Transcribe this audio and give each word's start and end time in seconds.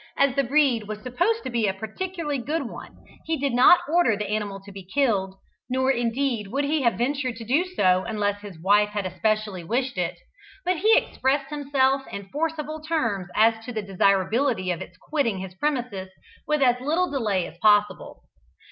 As 0.17 0.33
the 0.33 0.43
breed 0.43 0.87
was 0.87 0.99
supposed 1.03 1.43
to 1.43 1.51
be 1.51 1.67
a 1.67 1.75
particularly 1.75 2.39
good 2.39 2.63
one, 2.63 2.97
he 3.25 3.37
did 3.37 3.53
not 3.53 3.81
order 3.87 4.17
the 4.17 4.27
animal 4.31 4.59
to 4.61 4.71
be 4.71 4.83
killed, 4.83 5.35
nor 5.69 5.91
indeed 5.91 6.47
would 6.47 6.63
he 6.63 6.81
have 6.81 6.97
ventured 6.97 7.35
to 7.35 7.45
do 7.45 7.65
so 7.65 8.03
unless 8.07 8.41
his 8.41 8.57
wife 8.59 8.89
had 8.89 9.05
especially 9.05 9.63
wished 9.63 9.99
it, 9.99 10.17
but 10.65 10.77
he 10.77 10.97
expressed 10.97 11.51
himself 11.51 12.01
in 12.11 12.29
forcible 12.29 12.81
terms 12.81 13.27
as 13.35 13.63
to 13.63 13.71
the 13.71 13.83
desirability 13.83 14.71
of 14.71 14.81
its 14.81 14.97
quitting 14.97 15.37
his 15.37 15.53
premises 15.53 16.09
with 16.47 16.63
as 16.63 16.81
little 16.81 17.11
delay 17.11 17.45
as 17.45 17.59
possible. 17.59 18.23